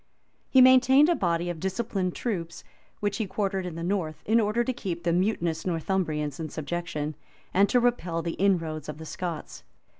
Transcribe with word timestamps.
He 0.49 0.61
maintained 0.61 1.09
a 1.09 1.15
body 1.15 1.47
of 1.47 1.59
disciplined 1.59 2.15
troops; 2.15 2.63
which 3.01 3.17
he 3.17 3.27
quartered 3.27 3.67
in 3.67 3.75
the 3.75 3.83
north, 3.83 4.23
in 4.25 4.39
order 4.39 4.63
to 4.63 4.73
keep 4.73 5.03
the 5.03 5.13
mutinous 5.13 5.63
Northumbrians 5.63 6.39
in 6.39 6.49
subjection, 6.49 7.13
and 7.53 7.69
to 7.69 7.79
repel 7.79 8.23
the 8.23 8.31
inroads 8.31 8.89
of 8.89 8.97
the 8.97 9.05
Scots. 9.05 9.61